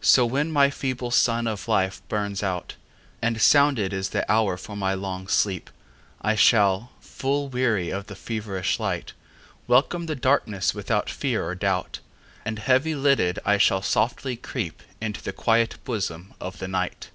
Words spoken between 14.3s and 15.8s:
creepInto the quiet